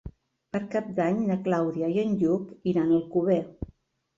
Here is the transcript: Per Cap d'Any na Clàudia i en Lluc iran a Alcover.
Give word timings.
Per 0.55 0.61
Cap 0.75 0.87
d'Any 0.99 1.19
na 1.27 1.37
Clàudia 1.49 1.91
i 1.97 1.99
en 2.07 2.15
Lluc 2.25 2.73
iran 2.73 2.91
a 2.91 2.99
Alcover. 2.99 3.41